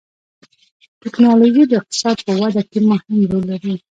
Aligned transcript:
ټکنالوجي 1.01 1.63
د 1.67 1.73
اقتصاد 1.79 2.17
په 2.25 2.31
وده 2.41 2.61
کې 2.69 2.79
مهم 2.89 3.17
رول 3.31 3.43
لري. 3.51 3.75